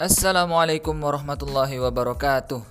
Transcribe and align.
Assalamualaikum 0.00 0.96
warahmatullahi 0.96 1.76
wabarakatuh. 1.76 2.64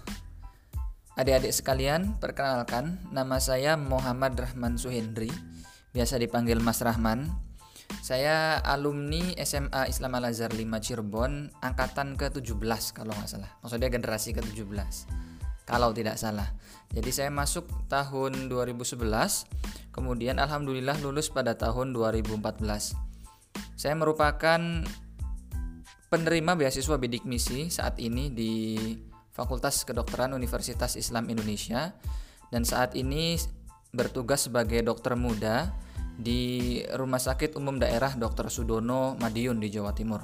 Adik-adik 1.13 1.53
sekalian, 1.53 2.17
perkenalkan 2.17 2.97
nama 3.13 3.37
saya 3.37 3.77
Muhammad 3.77 4.33
Rahman 4.33 4.81
Suhendri, 4.81 5.29
biasa 5.93 6.17
dipanggil 6.17 6.57
Mas 6.57 6.81
Rahman. 6.81 7.29
Saya 8.01 8.57
alumni 8.65 9.37
SMA 9.45 9.93
Islam 9.93 10.17
Al 10.17 10.33
Azhar 10.33 10.49
5 10.49 10.57
Cirebon, 10.81 11.53
angkatan 11.61 12.17
ke-17 12.17 12.97
kalau 12.97 13.13
nggak 13.13 13.29
salah. 13.29 13.53
Maksudnya 13.61 13.93
generasi 13.93 14.33
ke-17. 14.33 14.89
Kalau 15.69 15.93
tidak 15.93 16.17
salah. 16.17 16.49
Jadi 16.89 17.13
saya 17.13 17.29
masuk 17.29 17.69
tahun 17.93 18.49
2011, 18.49 19.05
kemudian 19.93 20.41
alhamdulillah 20.41 20.97
lulus 20.97 21.29
pada 21.29 21.53
tahun 21.53 21.93
2014. 21.93 22.97
Saya 23.77 23.93
merupakan 23.93 24.81
penerima 26.09 26.57
beasiswa 26.57 26.97
bidik 26.97 27.23
misi 27.23 27.69
saat 27.69 28.01
ini 28.01 28.33
di 28.33 28.81
Fakultas 29.29 29.85
Kedokteran 29.85 30.33
Universitas 30.33 30.97
Islam 30.97 31.29
Indonesia 31.29 31.93
dan 32.49 32.65
saat 32.65 32.97
ini 32.97 33.37
bertugas 33.93 34.49
sebagai 34.49 34.81
dokter 34.81 35.13
muda 35.13 35.69
di 36.19 36.81
Rumah 36.83 37.21
Sakit 37.21 37.55
Umum 37.55 37.77
Daerah 37.77 38.17
Dr. 38.17 38.49
Sudono 38.49 39.15
Madiun 39.21 39.61
di 39.61 39.69
Jawa 39.69 39.93
Timur 39.93 40.19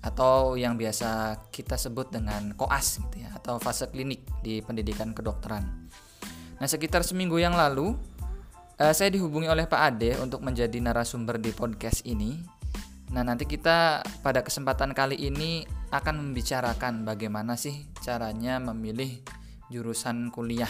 atau 0.00 0.56
yang 0.56 0.80
biasa 0.80 1.38
kita 1.52 1.76
sebut 1.76 2.08
dengan 2.08 2.56
koas 2.56 2.96
gitu 2.96 3.22
ya 3.22 3.30
atau 3.36 3.60
fase 3.60 3.86
klinik 3.92 4.24
di 4.40 4.64
pendidikan 4.64 5.12
kedokteran. 5.12 5.62
Nah, 6.58 6.66
sekitar 6.66 7.04
seminggu 7.04 7.36
yang 7.36 7.52
lalu 7.54 7.94
eh, 8.80 8.94
saya 8.96 9.12
dihubungi 9.12 9.46
oleh 9.46 9.68
Pak 9.68 9.80
Ade 9.92 10.16
untuk 10.18 10.40
menjadi 10.40 10.80
narasumber 10.80 11.36
di 11.36 11.52
podcast 11.52 12.02
ini 12.08 12.57
Nah, 13.08 13.24
nanti 13.24 13.48
kita 13.48 14.04
pada 14.20 14.44
kesempatan 14.44 14.92
kali 14.92 15.16
ini 15.16 15.64
akan 15.88 16.28
membicarakan 16.28 17.08
bagaimana 17.08 17.56
sih 17.56 17.88
caranya 18.04 18.60
memilih 18.60 19.24
jurusan 19.72 20.28
kuliah. 20.28 20.68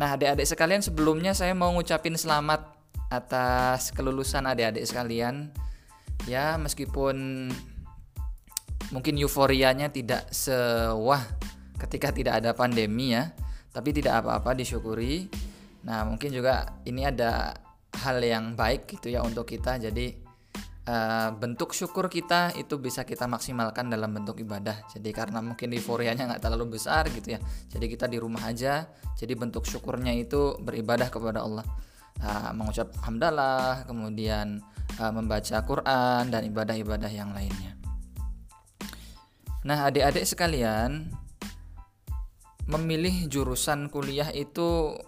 Nah, 0.00 0.16
adik-adik 0.16 0.48
sekalian, 0.48 0.80
sebelumnya 0.80 1.36
saya 1.36 1.52
mau 1.52 1.68
ngucapin 1.76 2.16
selamat 2.16 2.72
atas 3.12 3.92
kelulusan 3.92 4.48
adik-adik 4.48 4.88
sekalian. 4.88 5.52
Ya, 6.24 6.56
meskipun 6.56 7.48
mungkin 8.88 9.14
euforianya 9.20 9.92
tidak 9.92 10.32
sewah 10.32 11.20
ketika 11.76 12.08
tidak 12.16 12.40
ada 12.40 12.56
pandemi 12.56 13.12
ya, 13.12 13.36
tapi 13.76 13.92
tidak 13.92 14.24
apa-apa 14.24 14.56
disyukuri. 14.56 15.28
Nah, 15.84 16.08
mungkin 16.08 16.32
juga 16.32 16.80
ini 16.88 17.04
ada 17.04 17.52
hal 18.00 18.24
yang 18.24 18.56
baik 18.56 18.88
gitu 18.88 19.12
ya 19.12 19.20
untuk 19.20 19.44
kita. 19.44 19.76
Jadi 19.76 20.27
uh, 20.88 21.28
bentuk 21.36 21.76
syukur 21.76 22.08
kita 22.08 22.56
itu 22.56 22.80
bisa 22.80 23.04
kita 23.04 23.28
maksimalkan 23.28 23.92
dalam 23.92 24.16
bentuk 24.16 24.40
ibadah. 24.40 24.88
Jadi 24.88 25.12
karena 25.12 25.44
mungkin 25.44 25.76
euforianya 25.76 26.24
nggak 26.24 26.42
terlalu 26.42 26.80
besar 26.80 27.06
gitu 27.12 27.36
ya. 27.36 27.40
Jadi 27.68 27.86
kita 27.92 28.08
di 28.08 28.16
rumah 28.16 28.48
aja. 28.48 28.88
Jadi 29.14 29.36
bentuk 29.36 29.68
syukurnya 29.68 30.16
itu 30.16 30.56
beribadah 30.58 31.12
kepada 31.12 31.44
Allah. 31.44 31.66
Uh, 32.18 32.50
mengucap 32.50 32.90
hamdalah, 33.06 33.86
kemudian 33.86 34.58
uh, 34.98 35.12
membaca 35.14 35.62
Quran 35.62 36.32
dan 36.32 36.42
ibadah-ibadah 36.50 37.12
yang 37.12 37.30
lainnya. 37.30 37.78
Nah, 39.62 39.86
adik-adik 39.86 40.26
sekalian, 40.26 41.14
memilih 42.66 43.30
jurusan 43.30 43.86
kuliah 43.86 44.34
itu 44.34 44.98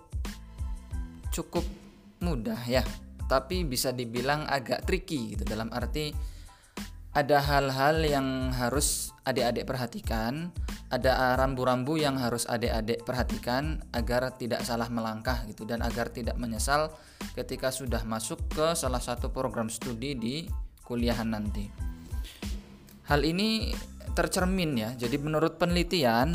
cukup 1.35 1.67
mudah 2.21 2.59
ya 2.69 2.85
tapi 3.31 3.63
bisa 3.63 3.95
dibilang 3.95 4.51
agak 4.51 4.83
tricky 4.83 5.39
gitu 5.39 5.47
dalam 5.47 5.71
arti 5.71 6.11
ada 7.11 7.43
hal-hal 7.43 8.07
yang 8.07 8.55
harus 8.55 9.11
adik-adik 9.27 9.67
perhatikan, 9.67 10.55
ada 10.95 11.35
rambu-rambu 11.35 11.99
yang 11.99 12.15
harus 12.15 12.47
adik-adik 12.47 13.03
perhatikan 13.03 13.83
agar 13.91 14.31
tidak 14.39 14.63
salah 14.63 14.87
melangkah 14.87 15.43
gitu 15.51 15.67
dan 15.67 15.83
agar 15.83 16.15
tidak 16.15 16.39
menyesal 16.39 16.95
ketika 17.35 17.75
sudah 17.75 18.07
masuk 18.07 18.39
ke 18.55 18.79
salah 18.79 19.03
satu 19.03 19.35
program 19.35 19.67
studi 19.67 20.15
di 20.15 20.47
kuliahan 20.87 21.35
nanti. 21.35 21.67
Hal 23.11 23.27
ini 23.27 23.75
tercermin 24.15 24.79
ya. 24.79 24.91
Jadi 24.95 25.19
menurut 25.19 25.59
penelitian 25.59 26.31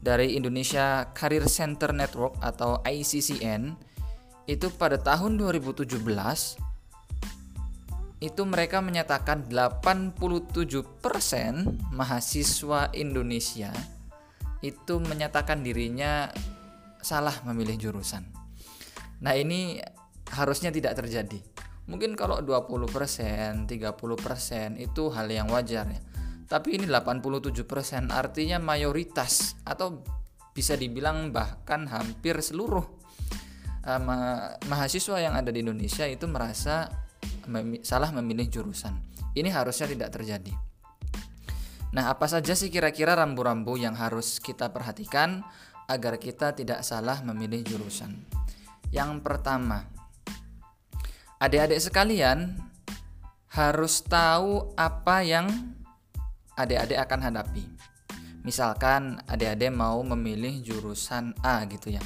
dari 0.00 0.32
Indonesia 0.32 1.12
Career 1.12 1.44
Center 1.44 1.92
Network 1.92 2.40
atau 2.40 2.80
ICCN 2.88 3.76
itu 4.46 4.70
pada 4.70 4.94
tahun 4.98 5.42
2017 5.42 5.98
itu 8.16 8.42
mereka 8.48 8.80
menyatakan 8.80 9.44
87% 9.44 11.02
mahasiswa 11.92 12.80
Indonesia 12.96 13.74
itu 14.64 14.94
menyatakan 15.02 15.60
dirinya 15.60 16.32
salah 17.04 17.34
memilih 17.44 17.76
jurusan. 17.76 18.24
Nah, 19.20 19.36
ini 19.36 19.78
harusnya 20.32 20.72
tidak 20.72 20.96
terjadi. 20.96 21.38
Mungkin 21.86 22.18
kalau 22.18 22.40
20%, 22.42 23.68
30% 23.68 24.80
itu 24.80 25.02
hal 25.12 25.26
yang 25.30 25.46
wajar 25.52 25.86
ya. 25.86 26.00
Tapi 26.46 26.78
ini 26.78 26.86
87% 26.88 28.10
artinya 28.10 28.58
mayoritas 28.58 29.58
atau 29.62 30.02
bisa 30.56 30.72
dibilang 30.78 31.30
bahkan 31.30 31.84
hampir 31.90 32.38
seluruh 32.40 32.95
uh, 33.86 34.00
ma 34.02 34.18
mahasiswa 34.66 35.16
yang 35.22 35.38
ada 35.38 35.54
di 35.54 35.62
Indonesia 35.62 36.04
itu 36.04 36.26
merasa 36.26 36.90
mem 37.46 37.80
salah 37.86 38.10
memilih 38.10 38.50
jurusan. 38.50 38.98
Ini 39.36 39.48
harusnya 39.54 39.86
tidak 39.86 40.10
terjadi. 40.10 40.52
Nah, 41.94 42.12
apa 42.12 42.26
saja 42.26 42.52
sih 42.52 42.68
kira-kira 42.68 43.14
rambu-rambu 43.14 43.78
yang 43.78 43.94
harus 43.96 44.42
kita 44.42 44.68
perhatikan 44.74 45.46
agar 45.86 46.18
kita 46.18 46.52
tidak 46.52 46.82
salah 46.82 47.22
memilih 47.22 47.62
jurusan? 47.62 48.12
Yang 48.90 49.22
pertama, 49.22 49.86
adik-adik 51.38 51.80
sekalian 51.80 52.58
harus 53.54 54.02
tahu 54.04 54.76
apa 54.76 55.24
yang 55.24 55.48
adik-adik 56.58 57.00
akan 57.00 57.20
hadapi. 57.32 57.64
Misalkan 58.44 59.20
adik-adik 59.28 59.72
mau 59.72 60.00
memilih 60.04 60.60
jurusan 60.64 61.32
A 61.44 61.64
gitu 61.68 61.92
ya 61.92 62.02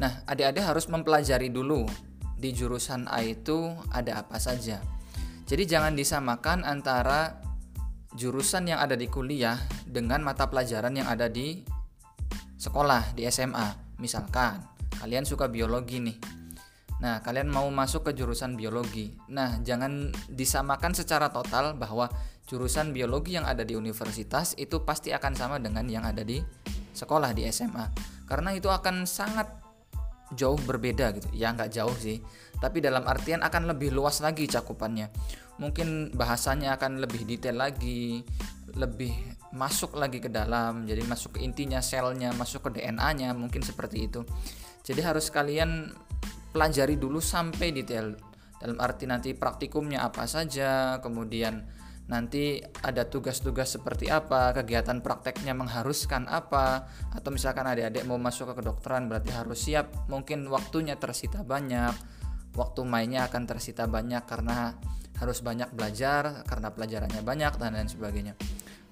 Nah, 0.00 0.24
adik-adik 0.24 0.64
harus 0.64 0.88
mempelajari 0.88 1.52
dulu 1.52 1.84
di 2.38 2.50
jurusan 2.50 3.06
A 3.10 3.22
itu 3.22 3.76
ada 3.92 4.24
apa 4.24 4.40
saja. 4.40 4.80
Jadi 5.46 5.68
jangan 5.68 5.92
disamakan 5.92 6.64
antara 6.64 7.42
jurusan 8.16 8.68
yang 8.68 8.80
ada 8.80 8.96
di 8.96 9.08
kuliah 9.08 9.56
dengan 9.84 10.24
mata 10.24 10.48
pelajaran 10.48 10.96
yang 10.96 11.08
ada 11.08 11.28
di 11.28 11.60
sekolah 12.56 13.12
di 13.16 13.28
SMA. 13.28 13.98
Misalkan 14.00 14.64
kalian 14.98 15.28
suka 15.28 15.46
biologi 15.46 16.00
nih. 16.02 16.18
Nah, 17.02 17.18
kalian 17.18 17.50
mau 17.50 17.66
masuk 17.66 18.06
ke 18.06 18.12
jurusan 18.14 18.54
biologi. 18.54 19.10
Nah, 19.34 19.58
jangan 19.66 20.14
disamakan 20.30 20.94
secara 20.94 21.34
total 21.34 21.74
bahwa 21.74 22.06
jurusan 22.46 22.94
biologi 22.94 23.34
yang 23.34 23.42
ada 23.42 23.66
di 23.66 23.74
universitas 23.74 24.54
itu 24.54 24.86
pasti 24.86 25.10
akan 25.10 25.34
sama 25.34 25.56
dengan 25.58 25.82
yang 25.90 26.06
ada 26.06 26.22
di 26.22 26.38
sekolah 26.94 27.34
di 27.34 27.50
SMA. 27.50 27.90
Karena 28.30 28.54
itu 28.54 28.70
akan 28.70 29.02
sangat 29.02 29.61
jauh 30.34 30.58
berbeda 30.62 31.12
gitu. 31.16 31.28
Ya 31.32 31.52
nggak 31.52 31.70
jauh 31.72 31.94
sih. 31.96 32.20
Tapi 32.58 32.78
dalam 32.80 33.04
artian 33.08 33.42
akan 33.42 33.72
lebih 33.74 33.92
luas 33.92 34.20
lagi 34.20 34.48
cakupannya. 34.48 35.12
Mungkin 35.60 36.16
bahasanya 36.16 36.80
akan 36.80 37.02
lebih 37.04 37.28
detail 37.28 37.60
lagi 37.60 38.24
lebih 38.72 39.12
masuk 39.52 40.00
lagi 40.00 40.18
ke 40.18 40.32
dalam. 40.32 40.88
Jadi 40.88 41.02
masuk 41.04 41.36
ke 41.36 41.44
intinya 41.44 41.84
selnya 41.84 42.32
masuk 42.32 42.68
ke 42.70 42.80
DNA-nya 42.80 43.36
mungkin 43.36 43.60
seperti 43.60 44.08
itu. 44.08 44.24
Jadi 44.82 45.00
harus 45.04 45.28
kalian 45.28 45.92
pelajari 46.50 46.96
dulu 46.96 47.20
sampai 47.20 47.70
detail. 47.70 48.16
Dalam 48.62 48.78
arti 48.78 49.04
nanti 49.10 49.34
praktikumnya 49.34 50.06
apa 50.06 50.24
saja 50.30 51.02
kemudian 51.02 51.66
nanti 52.12 52.60
ada 52.84 53.08
tugas-tugas 53.08 53.72
seperti 53.72 54.12
apa, 54.12 54.52
kegiatan 54.52 55.00
prakteknya 55.00 55.56
mengharuskan 55.56 56.28
apa, 56.28 56.84
atau 57.08 57.32
misalkan 57.32 57.64
adik-adik 57.64 58.04
mau 58.04 58.20
masuk 58.20 58.52
ke 58.52 58.60
kedokteran 58.60 59.08
berarti 59.08 59.32
harus 59.32 59.64
siap, 59.64 59.88
mungkin 60.12 60.44
waktunya 60.52 61.00
tersita 61.00 61.40
banyak, 61.40 61.96
waktu 62.52 62.84
mainnya 62.84 63.24
akan 63.32 63.48
tersita 63.48 63.88
banyak 63.88 64.28
karena 64.28 64.76
harus 65.16 65.40
banyak 65.40 65.72
belajar, 65.72 66.44
karena 66.44 66.68
pelajarannya 66.68 67.24
banyak 67.24 67.52
dan 67.56 67.72
lain 67.80 67.88
sebagainya. 67.88 68.36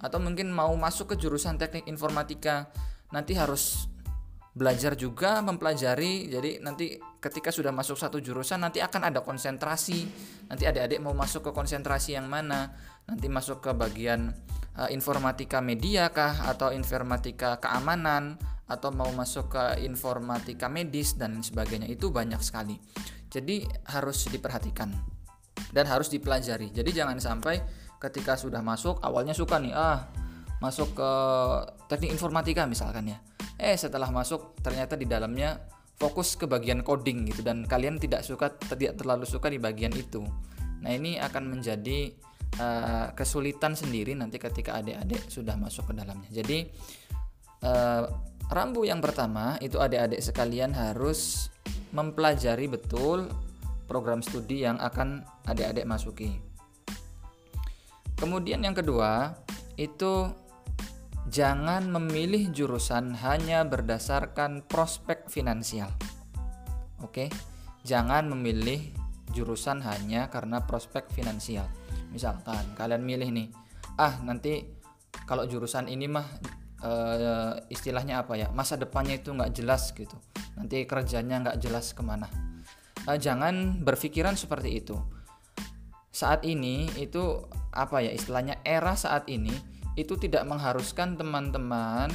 Atau 0.01 0.17
mungkin 0.17 0.49
mau 0.49 0.73
masuk 0.73 1.13
ke 1.13 1.21
jurusan 1.21 1.61
teknik 1.61 1.85
informatika, 1.85 2.73
nanti 3.13 3.37
harus 3.37 3.85
belajar 4.51 4.99
juga 4.99 5.39
mempelajari 5.45 6.27
jadi 6.27 6.59
nanti 6.59 6.99
ketika 7.21 7.53
sudah 7.53 7.71
masuk 7.71 8.01
satu 8.01 8.17
jurusan 8.19 8.65
nanti 8.65 8.81
akan 8.81 9.13
ada 9.13 9.21
konsentrasi. 9.21 10.09
Nanti 10.49 10.65
adik-adik 10.65 10.99
mau 11.05 11.13
masuk 11.13 11.49
ke 11.49 11.51
konsentrasi 11.53 12.17
yang 12.17 12.27
mana? 12.27 12.73
Nanti 13.05 13.29
masuk 13.29 13.61
ke 13.61 13.71
bagian 13.77 14.33
uh, 14.81 14.89
informatika 14.89 15.61
media 15.61 16.09
kah 16.11 16.49
atau 16.49 16.73
informatika 16.73 17.61
keamanan 17.61 18.41
atau 18.65 18.89
mau 18.91 19.13
masuk 19.13 19.53
ke 19.53 19.85
informatika 19.85 20.73
medis 20.73 21.15
dan 21.21 21.45
sebagainya. 21.45 21.87
Itu 21.93 22.09
banyak 22.09 22.41
sekali. 22.41 22.81
Jadi 23.29 23.69
harus 23.93 24.27
diperhatikan. 24.33 24.91
Dan 25.71 25.85
harus 25.87 26.09
dipelajari. 26.11 26.73
Jadi 26.73 26.91
jangan 26.91 27.21
sampai 27.21 27.61
ketika 28.01 28.35
sudah 28.35 28.65
masuk 28.65 28.97
awalnya 29.05 29.37
suka 29.37 29.61
nih 29.61 29.77
ah 29.77 30.09
masuk 30.65 30.97
ke 30.97 31.13
teknik 31.93 32.17
informatika 32.17 32.65
misalkan 32.65 33.13
ya. 33.13 33.21
Eh 33.61 33.77
setelah 33.77 34.09
masuk 34.09 34.57
ternyata 34.65 34.97
di 34.97 35.05
dalamnya 35.05 35.61
fokus 36.01 36.33
ke 36.33 36.49
bagian 36.49 36.81
coding 36.81 37.29
gitu 37.29 37.45
dan 37.45 37.69
kalian 37.69 38.01
tidak 38.01 38.25
suka 38.25 38.49
tidak 38.73 38.97
terlalu 38.97 39.29
suka 39.29 39.53
di 39.53 39.61
bagian 39.61 39.93
itu. 39.93 40.25
Nah 40.81 40.97
ini 40.97 41.21
akan 41.21 41.61
menjadi 41.61 42.09
uh, 42.57 43.13
kesulitan 43.13 43.77
sendiri 43.77 44.17
nanti 44.17 44.41
ketika 44.41 44.81
adik-adik 44.81 45.29
sudah 45.29 45.61
masuk 45.61 45.93
ke 45.93 46.01
dalamnya. 46.01 46.33
Jadi 46.33 46.73
uh, 47.69 48.09
rambu 48.49 48.89
yang 48.89 49.05
pertama 49.05 49.61
itu 49.61 49.77
adik-adik 49.77 50.25
sekalian 50.25 50.73
harus 50.73 51.53
mempelajari 51.93 52.65
betul 52.65 53.29
program 53.85 54.25
studi 54.25 54.65
yang 54.65 54.81
akan 54.81 55.21
adik-adik 55.45 55.85
masuki. 55.85 56.41
Kemudian 58.17 58.65
yang 58.65 58.73
kedua 58.73 59.37
itu 59.77 60.33
jangan 61.29 61.91
memilih 61.93 62.49
jurusan 62.55 63.13
hanya 63.21 63.67
berdasarkan 63.69 64.65
prospek 64.65 65.29
finansial. 65.29 65.93
Oke, 67.05 67.29
jangan 67.85 68.29
memilih 68.33 68.93
jurusan 69.33 69.85
hanya 69.85 70.33
karena 70.33 70.65
prospek 70.65 71.11
finansial. 71.13 71.69
Misalkan 72.11 72.63
kalian 72.75 73.05
milih 73.05 73.29
nih, 73.31 73.49
ah 74.01 74.19
nanti 74.25 74.67
kalau 75.25 75.47
jurusan 75.47 75.87
ini 75.87 76.11
mah 76.11 76.27
e, 76.83 76.91
istilahnya 77.71 78.27
apa 78.27 78.35
ya, 78.35 78.49
masa 78.51 78.75
depannya 78.75 79.21
itu 79.21 79.31
nggak 79.31 79.53
jelas 79.55 79.95
gitu. 79.95 80.17
Nanti 80.59 80.85
kerjanya 80.85 81.41
nggak 81.47 81.59
jelas 81.63 81.95
ke 81.95 82.03
mana. 82.03 82.27
E, 83.07 83.11
jangan 83.17 83.81
berpikiran 83.81 84.35
seperti 84.35 84.83
itu. 84.83 84.99
Saat 86.11 86.43
ini 86.43 86.91
itu 86.99 87.47
apa 87.71 88.03
ya 88.03 88.11
istilahnya 88.11 88.59
era 88.67 88.99
saat 88.99 89.31
ini 89.31 89.55
itu 89.99 90.15
tidak 90.19 90.47
mengharuskan 90.47 91.19
teman-teman 91.19 92.11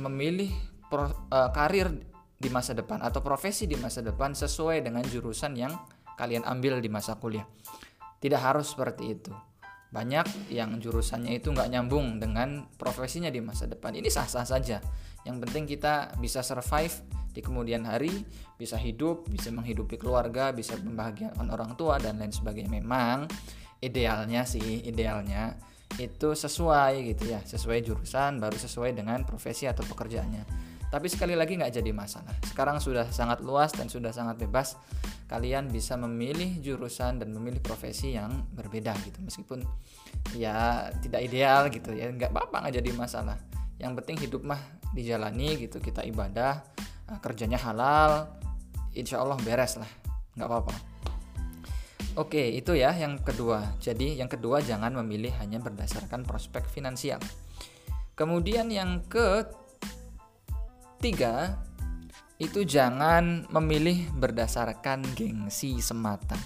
memilih 0.00 0.52
pro, 0.88 1.08
uh, 1.08 1.50
karir 1.52 1.92
di 2.42 2.50
masa 2.50 2.74
depan 2.74 2.98
atau 3.04 3.22
profesi 3.22 3.70
di 3.70 3.78
masa 3.78 4.02
depan 4.02 4.34
sesuai 4.34 4.82
dengan 4.82 5.04
jurusan 5.06 5.54
yang 5.54 5.72
kalian 6.18 6.42
ambil 6.42 6.82
di 6.82 6.90
masa 6.90 7.14
kuliah. 7.16 7.46
Tidak 8.18 8.38
harus 8.38 8.74
seperti 8.74 9.04
itu. 9.14 9.32
Banyak 9.92 10.48
yang 10.48 10.80
jurusannya 10.80 11.36
itu 11.36 11.52
nggak 11.52 11.68
nyambung 11.68 12.16
dengan 12.16 12.64
profesinya 12.80 13.28
di 13.28 13.44
masa 13.44 13.68
depan. 13.68 13.92
Ini 13.92 14.08
sah-sah 14.08 14.46
saja. 14.48 14.80
Yang 15.22 15.36
penting 15.46 15.64
kita 15.68 16.16
bisa 16.18 16.40
survive 16.40 16.96
di 17.32 17.40
kemudian 17.44 17.84
hari, 17.86 18.24
bisa 18.56 18.74
hidup, 18.80 19.28
bisa 19.28 19.52
menghidupi 19.52 20.00
keluarga, 20.00 20.50
bisa 20.50 20.74
membahagiakan 20.80 21.46
orang 21.52 21.76
tua 21.76 22.00
dan 22.00 22.18
lain 22.18 22.32
sebagainya. 22.32 22.72
Memang 22.72 23.28
idealnya 23.78 24.48
sih, 24.48 24.82
idealnya 24.82 25.56
itu 26.00 26.32
sesuai 26.32 27.04
gitu 27.12 27.28
ya 27.28 27.40
sesuai 27.44 27.84
jurusan 27.84 28.40
baru 28.40 28.56
sesuai 28.56 28.96
dengan 28.96 29.24
profesi 29.28 29.68
atau 29.68 29.84
pekerjaannya. 29.84 30.72
Tapi 30.92 31.08
sekali 31.08 31.32
lagi 31.32 31.56
nggak 31.56 31.72
jadi 31.72 31.88
masalah. 31.92 32.36
Sekarang 32.44 32.76
sudah 32.76 33.08
sangat 33.08 33.40
luas 33.40 33.72
dan 33.72 33.88
sudah 33.88 34.12
sangat 34.12 34.36
bebas. 34.44 34.76
Kalian 35.24 35.72
bisa 35.72 35.96
memilih 35.96 36.60
jurusan 36.60 37.16
dan 37.16 37.32
memilih 37.32 37.64
profesi 37.64 38.12
yang 38.12 38.44
berbeda 38.52 38.92
gitu. 39.08 39.24
Meskipun 39.24 39.64
ya 40.36 40.88
tidak 41.00 41.24
ideal 41.24 41.72
gitu 41.72 41.96
ya 41.96 42.12
nggak 42.12 42.28
apa-apa 42.28 42.68
nggak 42.68 42.74
jadi 42.84 42.90
masalah. 42.92 43.40
Yang 43.80 43.92
penting 44.04 44.16
hidup 44.28 44.42
mah 44.44 44.60
dijalani 44.92 45.56
gitu 45.64 45.80
kita 45.80 46.04
ibadah 46.04 46.60
kerjanya 47.24 47.56
halal 47.56 48.28
insya 48.92 49.20
Allah 49.24 49.40
beres 49.40 49.80
lah. 49.80 49.88
Nggak 50.36 50.48
apa-apa 50.48 50.91
Oke, 52.12 52.44
itu 52.52 52.76
ya 52.76 52.92
yang 52.92 53.16
kedua. 53.24 53.72
Jadi, 53.80 54.20
yang 54.20 54.28
kedua 54.28 54.60
jangan 54.60 54.92
memilih 55.00 55.32
hanya 55.40 55.56
berdasarkan 55.64 56.28
prospek 56.28 56.68
finansial. 56.68 57.16
Kemudian 58.12 58.68
yang 58.68 59.00
ketiga 61.00 61.56
itu 62.36 62.68
jangan 62.68 63.48
memilih 63.48 64.12
berdasarkan 64.12 65.08
gengsi 65.16 65.80
semata 65.80 66.36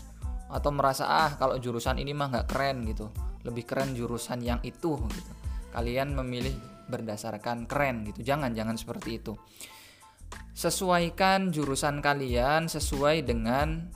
atau 0.46 0.70
merasa 0.70 1.10
ah 1.10 1.34
kalau 1.34 1.58
jurusan 1.58 1.98
ini 1.98 2.14
mah 2.14 2.30
nggak 2.30 2.46
keren 2.46 2.86
gitu, 2.86 3.10
lebih 3.42 3.66
keren 3.66 3.98
jurusan 3.98 4.46
yang 4.46 4.62
itu 4.62 4.94
gitu. 5.02 5.32
Kalian 5.74 6.14
memilih 6.14 6.54
berdasarkan 6.86 7.66
keren 7.66 8.06
gitu. 8.06 8.22
Jangan 8.22 8.54
jangan 8.54 8.78
seperti 8.78 9.18
itu. 9.18 9.34
Sesuaikan 10.54 11.50
jurusan 11.50 11.98
kalian 11.98 12.70
sesuai 12.70 13.26
dengan 13.26 13.90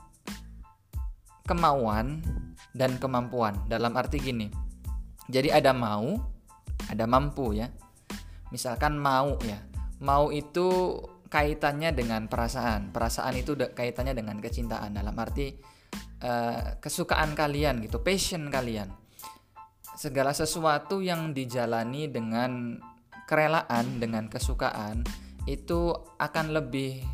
kemauan 1.51 2.23
dan 2.71 2.95
kemampuan. 3.03 3.59
Dalam 3.67 3.91
arti 3.99 4.23
gini. 4.23 4.47
Jadi 5.27 5.51
ada 5.51 5.75
mau, 5.75 6.15
ada 6.87 7.05
mampu 7.11 7.59
ya. 7.59 7.67
Misalkan 8.55 8.95
mau 8.95 9.35
ya. 9.43 9.59
Mau 9.99 10.31
itu 10.31 10.95
kaitannya 11.27 11.91
dengan 11.91 12.31
perasaan. 12.31 12.95
Perasaan 12.95 13.35
itu 13.35 13.59
kaitannya 13.59 14.15
dengan 14.15 14.39
kecintaan 14.39 14.95
dalam 14.95 15.15
arti 15.19 15.59
uh, 16.23 16.79
kesukaan 16.79 17.35
kalian 17.35 17.83
gitu, 17.83 17.99
passion 17.99 18.47
kalian. 18.47 18.91
Segala 19.99 20.33
sesuatu 20.33 21.03
yang 21.03 21.35
dijalani 21.37 22.09
dengan 22.09 22.81
kerelaan, 23.29 24.01
dengan 24.01 24.31
kesukaan 24.33 25.05
itu 25.45 25.93
akan 26.17 26.57
lebih 26.57 27.05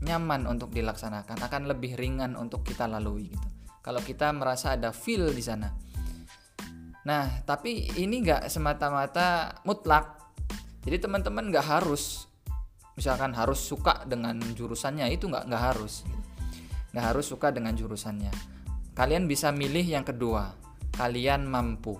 nyaman 0.00 0.48
untuk 0.48 0.72
dilaksanakan, 0.72 1.36
akan 1.44 1.62
lebih 1.68 2.00
ringan 2.00 2.32
untuk 2.40 2.64
kita 2.64 2.88
lalui 2.88 3.28
gitu 3.28 3.59
kalau 3.80 4.00
kita 4.04 4.28
merasa 4.32 4.76
ada 4.76 4.92
feel 4.92 5.32
di 5.32 5.40
sana. 5.40 5.68
Nah, 7.00 7.40
tapi 7.48 7.88
ini 7.96 8.20
nggak 8.20 8.48
semata-mata 8.52 9.60
mutlak. 9.64 10.20
Jadi 10.84 11.00
teman-teman 11.00 11.48
nggak 11.48 11.64
harus, 11.64 12.28
misalkan 12.96 13.32
harus 13.32 13.60
suka 13.60 14.04
dengan 14.04 14.36
jurusannya 14.36 15.08
itu 15.08 15.28
nggak 15.28 15.48
nggak 15.48 15.64
harus. 15.72 16.04
Nggak 16.92 17.04
harus 17.14 17.26
suka 17.28 17.48
dengan 17.52 17.72
jurusannya. 17.72 18.32
Kalian 18.92 19.24
bisa 19.24 19.48
milih 19.48 19.84
yang 19.84 20.04
kedua. 20.04 20.52
Kalian 20.92 21.48
mampu. 21.48 21.96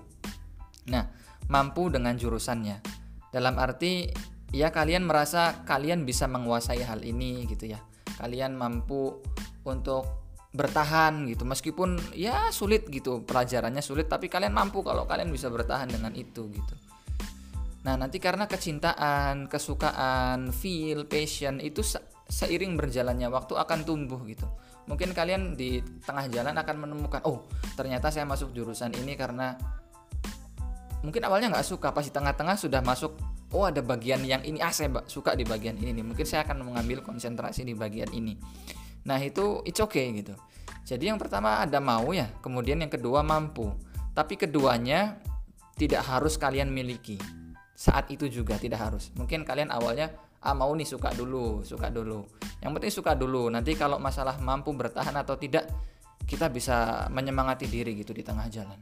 Nah, 0.92 1.08
mampu 1.48 1.88
dengan 1.88 2.12
jurusannya. 2.20 2.84
Dalam 3.32 3.56
arti 3.56 4.10
ya 4.52 4.74
kalian 4.74 5.06
merasa 5.06 5.62
kalian 5.64 6.04
bisa 6.04 6.28
menguasai 6.28 6.84
hal 6.84 7.00
ini 7.06 7.48
gitu 7.48 7.72
ya. 7.72 7.80
Kalian 8.20 8.52
mampu 8.52 9.16
untuk 9.64 10.19
bertahan 10.50 11.30
gitu. 11.30 11.46
Meskipun 11.46 11.98
ya 12.14 12.50
sulit 12.50 12.86
gitu 12.90 13.22
pelajarannya 13.22 13.82
sulit 13.82 14.10
tapi 14.10 14.26
kalian 14.26 14.54
mampu 14.54 14.82
kalau 14.82 15.06
kalian 15.06 15.30
bisa 15.30 15.46
bertahan 15.48 15.90
dengan 15.90 16.12
itu 16.14 16.50
gitu. 16.50 16.74
Nah 17.86 17.96
nanti 17.96 18.20
karena 18.20 18.44
kecintaan 18.44 19.48
kesukaan 19.48 20.52
feel 20.52 21.08
passion 21.08 21.62
itu 21.62 21.80
seiring 22.30 22.76
berjalannya 22.76 23.30
waktu 23.30 23.56
akan 23.56 23.86
tumbuh 23.86 24.20
gitu. 24.26 24.46
Mungkin 24.90 25.14
kalian 25.14 25.54
di 25.54 25.78
tengah 26.02 26.26
jalan 26.26 26.56
akan 26.56 26.76
menemukan 26.76 27.22
oh 27.24 27.46
ternyata 27.78 28.10
saya 28.10 28.26
masuk 28.26 28.50
jurusan 28.50 28.90
ini 28.98 29.14
karena 29.14 29.54
mungkin 31.00 31.22
awalnya 31.24 31.56
nggak 31.56 31.68
suka 31.68 31.94
pas 31.94 32.04
di 32.04 32.12
tengah-tengah 32.12 32.60
sudah 32.60 32.84
masuk 32.84 33.16
oh 33.56 33.64
ada 33.64 33.80
bagian 33.80 34.20
yang 34.22 34.42
ini 34.44 34.60
ah 34.60 34.70
saya 34.70 35.00
suka 35.08 35.32
di 35.32 35.48
bagian 35.48 35.78
ini 35.80 35.96
nih 35.96 36.04
mungkin 36.04 36.26
saya 36.28 36.44
akan 36.44 36.60
mengambil 36.60 37.00
konsentrasi 37.00 37.64
di 37.64 37.72
bagian 37.72 38.12
ini 38.12 38.36
Nah 39.06 39.18
itu 39.20 39.64
it's 39.64 39.80
okay 39.80 40.10
gitu. 40.16 40.36
Jadi 40.84 41.06
yang 41.12 41.20
pertama 41.20 41.62
ada 41.62 41.78
mau 41.78 42.10
ya, 42.10 42.26
kemudian 42.42 42.82
yang 42.82 42.90
kedua 42.90 43.22
mampu. 43.22 43.70
Tapi 44.10 44.34
keduanya 44.34 45.22
tidak 45.78 46.02
harus 46.04 46.34
kalian 46.36 46.68
miliki. 46.68 47.16
Saat 47.72 48.12
itu 48.12 48.28
juga 48.28 48.60
tidak 48.60 48.90
harus. 48.90 49.08
Mungkin 49.16 49.46
kalian 49.46 49.72
awalnya 49.72 50.12
ah 50.40 50.56
mau 50.56 50.72
nih 50.72 50.88
suka 50.88 51.12
dulu, 51.14 51.64
suka 51.64 51.88
dulu. 51.88 52.26
Yang 52.60 52.70
penting 52.76 52.92
suka 52.92 53.12
dulu. 53.16 53.48
Nanti 53.48 53.72
kalau 53.76 53.96
masalah 53.96 54.36
mampu 54.40 54.72
bertahan 54.76 55.16
atau 55.16 55.36
tidak, 55.40 55.68
kita 56.28 56.52
bisa 56.52 57.08
menyemangati 57.08 57.64
diri 57.68 57.96
gitu 57.96 58.12
di 58.12 58.20
tengah 58.20 58.48
jalan. 58.52 58.76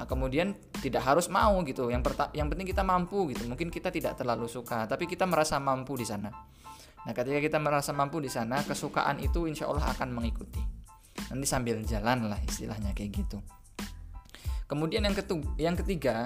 Nah, 0.00 0.06
kemudian 0.06 0.54
tidak 0.80 1.04
harus 1.04 1.26
mau 1.28 1.60
gitu. 1.66 1.90
Yang 1.90 2.14
yang 2.32 2.48
penting 2.48 2.70
kita 2.70 2.86
mampu 2.86 3.34
gitu. 3.34 3.44
Mungkin 3.50 3.68
kita 3.68 3.90
tidak 3.90 4.16
terlalu 4.16 4.46
suka, 4.46 4.86
tapi 4.86 5.04
kita 5.04 5.26
merasa 5.26 5.58
mampu 5.58 5.98
di 5.98 6.06
sana. 6.06 6.30
Nah, 7.08 7.12
ketika 7.16 7.40
kita 7.40 7.58
merasa 7.60 7.96
mampu 7.96 8.20
di 8.20 8.28
sana, 8.28 8.60
kesukaan 8.60 9.20
itu 9.24 9.48
insya 9.48 9.68
Allah 9.68 9.88
akan 9.96 10.12
mengikuti. 10.12 10.60
Nanti 11.32 11.46
sambil 11.48 11.80
jalan 11.86 12.28
lah 12.28 12.40
istilahnya 12.44 12.92
kayak 12.92 13.10
gitu. 13.24 13.38
Kemudian 14.68 15.02
yang 15.02 15.16
ketiga, 15.16 15.48
yang 15.58 15.76
ketiga 15.78 16.16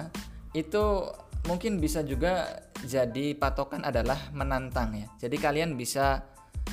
itu 0.53 1.09
mungkin 1.49 1.81
bisa 1.81 2.01
juga 2.05 2.61
jadi 2.85 3.33
patokan 3.37 3.81
adalah 3.85 4.17
menantang 4.35 4.93
ya. 4.97 5.07
Jadi 5.17 5.37
kalian 5.41 5.73
bisa 5.79 6.25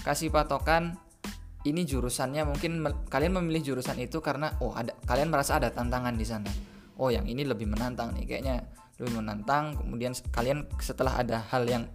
kasih 0.04 0.28
patokan 0.28 0.96
ini 1.62 1.86
jurusannya 1.86 2.42
mungkin 2.42 2.82
me 2.82 2.90
kalian 3.06 3.38
memilih 3.38 3.72
jurusan 3.72 3.94
itu 4.02 4.18
karena 4.18 4.58
oh 4.58 4.74
ada 4.74 4.98
kalian 5.06 5.30
merasa 5.30 5.62
ada 5.62 5.70
tantangan 5.70 6.18
di 6.18 6.26
sana. 6.26 6.50
Oh, 6.98 7.08
yang 7.08 7.24
ini 7.24 7.46
lebih 7.46 7.70
menantang 7.70 8.12
nih 8.12 8.26
kayaknya 8.28 8.66
lebih 8.98 9.22
menantang. 9.22 9.78
Kemudian 9.78 10.12
kalian 10.34 10.68
setelah 10.82 11.22
ada 11.22 11.40
hal 11.48 11.64
yang 11.64 11.88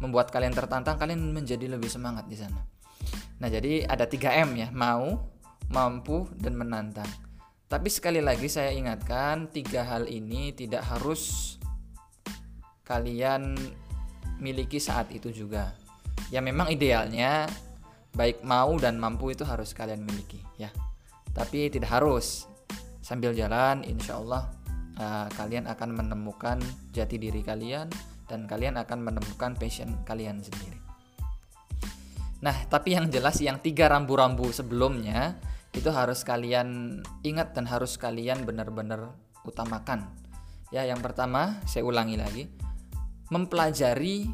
membuat 0.00 0.28
kalian 0.28 0.52
tertantang, 0.52 1.00
kalian 1.00 1.32
menjadi 1.32 1.72
lebih 1.72 1.88
semangat 1.88 2.28
di 2.28 2.36
sana. 2.36 2.60
Nah, 3.40 3.48
jadi 3.48 3.84
ada 3.84 4.08
3M 4.08 4.56
ya, 4.56 4.68
mau, 4.72 5.28
mampu, 5.68 6.28
dan 6.36 6.56
menantang. 6.56 7.08
Tapi 7.66 7.90
sekali 7.90 8.22
lagi 8.22 8.46
saya 8.46 8.70
ingatkan, 8.70 9.50
tiga 9.50 9.82
hal 9.82 10.06
ini 10.06 10.54
tidak 10.54 10.86
harus 10.86 11.56
kalian 12.86 13.58
miliki 14.38 14.78
saat 14.78 15.10
itu 15.10 15.34
juga. 15.34 15.74
Ya 16.30 16.38
memang 16.38 16.70
idealnya 16.70 17.50
baik 18.14 18.46
mau 18.46 18.78
dan 18.78 18.96
mampu 18.96 19.34
itu 19.34 19.42
harus 19.42 19.74
kalian 19.74 20.06
miliki 20.06 20.38
ya. 20.56 20.70
Tapi 21.34 21.68
tidak 21.68 21.90
harus. 21.90 22.46
Sambil 23.02 23.34
jalan 23.34 23.86
insya 23.86 24.18
Allah 24.18 24.50
uh, 24.98 25.26
kalian 25.34 25.70
akan 25.70 25.94
menemukan 25.94 26.58
jati 26.90 27.22
diri 27.22 27.42
kalian 27.42 27.86
dan 28.26 28.50
kalian 28.50 28.78
akan 28.78 28.98
menemukan 29.02 29.54
passion 29.54 30.02
kalian 30.02 30.42
sendiri. 30.42 30.78
Nah, 32.42 32.54
tapi 32.68 32.94
yang 32.94 33.08
jelas 33.08 33.40
yang 33.40 33.58
tiga 33.64 33.88
rambu-rambu 33.88 34.52
sebelumnya 34.52 35.40
itu 35.72 35.88
harus 35.88 36.22
kalian 36.22 37.00
ingat 37.24 37.56
dan 37.56 37.64
harus 37.64 37.96
kalian 37.96 38.44
benar-benar 38.44 39.16
utamakan. 39.46 40.10
Ya, 40.74 40.84
yang 40.84 41.00
pertama 41.00 41.62
saya 41.64 41.86
ulangi 41.86 42.18
lagi, 42.18 42.44
mempelajari 43.30 44.28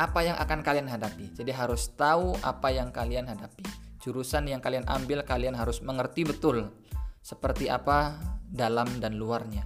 apa 0.00 0.20
yang 0.24 0.36
akan 0.40 0.60
kalian 0.64 0.88
hadapi. 0.88 1.30
Jadi 1.36 1.52
harus 1.52 1.92
tahu 1.94 2.34
apa 2.42 2.72
yang 2.72 2.90
kalian 2.90 3.28
hadapi. 3.28 3.62
Jurusan 4.02 4.50
yang 4.50 4.58
kalian 4.58 4.88
ambil 4.90 5.22
kalian 5.22 5.54
harus 5.54 5.78
mengerti 5.78 6.26
betul 6.26 6.74
seperti 7.22 7.70
apa 7.70 8.18
dalam 8.50 8.98
dan 8.98 9.14
luarnya. 9.14 9.62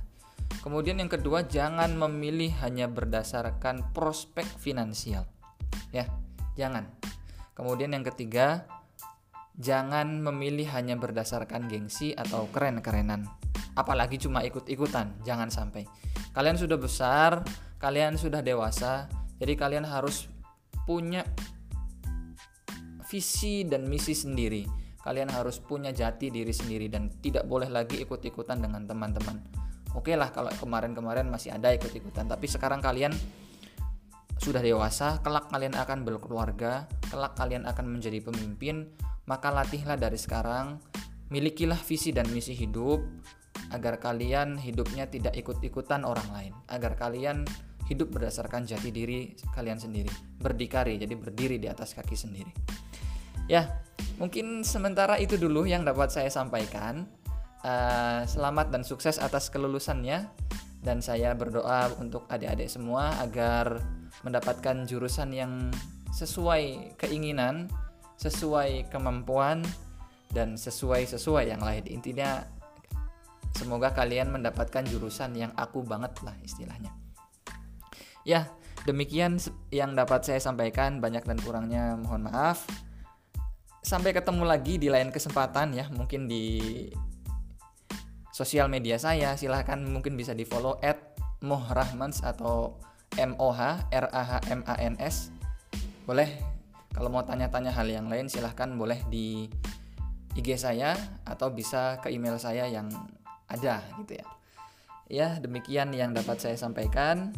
Kemudian 0.67 0.99
yang 0.99 1.07
kedua, 1.07 1.47
jangan 1.47 1.95
memilih 1.95 2.51
hanya 2.67 2.91
berdasarkan 2.91 3.95
prospek 3.95 4.43
finansial. 4.59 5.23
Ya, 5.95 6.11
jangan. 6.59 6.91
Kemudian 7.55 7.95
yang 7.95 8.03
ketiga, 8.03 8.67
jangan 9.55 10.19
memilih 10.27 10.67
hanya 10.75 10.99
berdasarkan 10.99 11.71
gengsi 11.71 12.19
atau 12.19 12.51
keren-kerenan. 12.51 13.31
Apalagi 13.79 14.19
cuma 14.19 14.43
ikut-ikutan, 14.43 15.15
jangan 15.23 15.55
sampai. 15.55 15.87
Kalian 16.35 16.59
sudah 16.59 16.83
besar, 16.83 17.47
kalian 17.79 18.19
sudah 18.19 18.43
dewasa, 18.43 19.07
jadi 19.39 19.55
kalian 19.55 19.87
harus 19.87 20.27
punya 20.83 21.23
visi 23.07 23.63
dan 23.63 23.87
misi 23.87 24.19
sendiri. 24.19 24.67
Kalian 24.99 25.31
harus 25.31 25.63
punya 25.63 25.95
jati 25.95 26.27
diri 26.35 26.51
sendiri 26.51 26.91
dan 26.91 27.07
tidak 27.23 27.47
boleh 27.47 27.71
lagi 27.71 28.03
ikut-ikutan 28.03 28.59
dengan 28.59 28.83
teman-teman. 28.83 29.56
Oke 29.95 30.19
lah 30.19 30.35
kalau 30.35 30.51
kemarin-kemarin 30.57 31.29
masih 31.31 31.55
ada 31.55 31.71
ikut-ikutan, 31.71 32.27
tapi 32.27 32.51
sekarang 32.51 32.83
kalian 32.83 33.15
sudah 34.37 34.61
dewasa, 34.61 35.23
kelak 35.25 35.49
kalian 35.49 35.73
akan 35.73 36.05
berkeluarga, 36.05 36.91
kelak 37.09 37.39
kalian 37.39 37.65
akan 37.65 37.87
menjadi 37.89 38.21
pemimpin, 38.21 38.93
maka 39.25 39.49
latihlah 39.49 39.97
dari 39.97 40.21
sekarang, 40.21 40.77
milikilah 41.33 41.81
visi 41.81 42.13
dan 42.13 42.29
misi 42.31 42.53
hidup 42.53 43.01
agar 43.73 43.99
kalian 43.99 44.61
hidupnya 44.61 45.09
tidak 45.09 45.35
ikut-ikutan 45.35 46.05
orang 46.05 46.29
lain, 46.31 46.53
agar 46.69 46.95
kalian 46.95 47.49
hidup 47.87 48.13
berdasarkan 48.13 48.67
jati 48.67 48.91
diri 48.91 49.35
kalian 49.55 49.79
sendiri, 49.79 50.11
berdikari, 50.43 50.99
jadi 50.99 51.15
berdiri 51.17 51.57
di 51.57 51.71
atas 51.71 51.95
kaki 51.95 52.15
sendiri. 52.15 52.53
Ya, 53.47 53.83
mungkin 54.19 54.67
sementara 54.67 55.23
itu 55.23 55.39
dulu 55.39 55.65
yang 55.65 55.87
dapat 55.87 56.11
saya 56.11 56.31
sampaikan. 56.31 57.07
Uh, 57.67 58.23
selamat 58.31 58.71
dan 58.71 58.87
sukses 58.87 59.19
atas 59.19 59.51
kelulusannya, 59.51 60.31
dan 60.87 61.03
saya 61.03 61.35
berdoa 61.35 61.91
untuk 61.99 62.23
adik-adik 62.31 62.71
semua 62.71 63.11
agar 63.19 63.83
mendapatkan 64.23 64.87
jurusan 64.87 65.35
yang 65.35 65.75
sesuai 66.15 66.95
keinginan, 66.95 67.67
sesuai 68.23 68.87
kemampuan, 68.95 69.67
dan 70.31 70.55
sesuai-sesuai 70.55 71.51
yang 71.51 71.59
lain. 71.59 71.83
Intinya, 71.91 72.47
semoga 73.59 73.91
kalian 73.91 74.31
mendapatkan 74.31 74.87
jurusan 74.87 75.35
yang 75.35 75.51
aku 75.59 75.83
banget 75.83 76.15
lah 76.23 76.39
istilahnya. 76.47 76.95
Ya, 78.23 78.47
demikian 78.87 79.43
yang 79.75 79.99
dapat 79.99 80.23
saya 80.23 80.39
sampaikan. 80.39 81.03
Banyak 81.03 81.27
dan 81.27 81.39
kurangnya 81.43 81.99
mohon 81.99 82.31
maaf. 82.31 82.63
Sampai 83.83 84.15
ketemu 84.15 84.47
lagi 84.47 84.79
di 84.79 84.87
lain 84.87 85.11
kesempatan 85.11 85.75
ya, 85.75 85.91
mungkin 85.91 86.31
di 86.31 86.47
sosial 88.37 88.69
media 88.69 89.01
saya. 89.01 89.33
Silahkan 89.41 89.81
mungkin 89.81 90.13
bisa 90.13 90.37
di 90.37 90.45
follow 90.45 90.77
at 90.85 91.17
mohrahmans 91.41 92.21
atau 92.21 92.77
M 93.17 93.33
O 93.41 93.49
H 93.49 93.89
R 93.89 94.07
A 94.13 94.23
H 94.29 94.33
M 94.53 94.61
A 94.69 94.77
N 94.77 95.01
S. 95.01 95.33
Boleh 96.05 96.37
kalau 96.93 97.09
mau 97.09 97.25
tanya-tanya 97.25 97.73
hal 97.73 97.89
yang 97.89 98.13
lain 98.13 98.29
silahkan 98.29 98.69
boleh 98.77 99.01
di 99.09 99.49
IG 100.37 100.61
saya 100.61 100.93
atau 101.25 101.49
bisa 101.49 101.97
ke 102.05 102.13
email 102.13 102.37
saya 102.37 102.69
yang 102.69 102.93
ada 103.49 103.81
gitu 104.05 104.21
ya. 104.21 104.27
Ya, 105.07 105.29
demikian 105.41 105.97
yang 105.97 106.13
dapat 106.13 106.37
saya 106.43 106.59
sampaikan. 106.61 107.33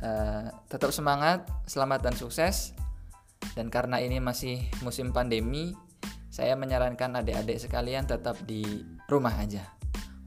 Uh, 0.00 0.48
tetap 0.72 0.94
semangat, 0.96 1.44
selamat 1.68 2.00
dan 2.08 2.14
sukses. 2.16 2.72
Dan 3.52 3.68
karena 3.68 4.00
ini 4.00 4.22
masih 4.22 4.62
musim 4.80 5.12
pandemi, 5.12 5.74
saya 6.30 6.54
menyarankan 6.54 7.18
adik-adik 7.20 7.60
sekalian 7.60 8.06
tetap 8.06 8.38
di 8.46 8.62
rumah 9.10 9.34
aja. 9.36 9.79